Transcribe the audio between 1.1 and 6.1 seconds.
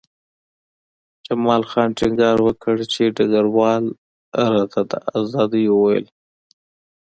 جمال خان ټینګار وکړ چې ډګروال راته د ازادۍ وویل